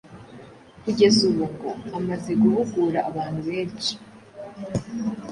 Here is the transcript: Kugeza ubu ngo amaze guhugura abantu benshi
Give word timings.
Kugeza 0.83 1.19
ubu 1.29 1.43
ngo 1.53 1.69
amaze 1.97 2.31
guhugura 2.41 2.99
abantu 3.09 3.39
benshi 3.49 3.93